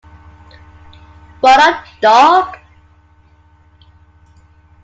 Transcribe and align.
What 1.41 1.59
Up, 1.59 1.85
Dog? 2.01 2.57